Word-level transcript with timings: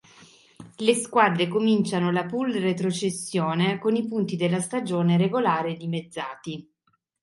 Le 0.77 0.95
squadre 0.95 1.47
cominciano 1.47 2.09
la 2.09 2.25
Poule 2.25 2.57
retrocessione 2.59 3.77
con 3.77 3.95
i 3.95 4.07
punti 4.07 4.35
della 4.35 4.59
stagione 4.59 5.15
regolare 5.15 5.75
dimezzati. 5.75 6.67